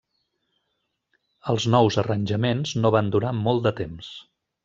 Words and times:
Els 1.53 1.67
nous 1.75 1.99
arranjaments 2.03 2.73
no 2.85 2.93
van 2.97 3.13
durar 3.17 3.35
molt 3.43 3.65
de 3.69 3.77
temps. 3.83 4.11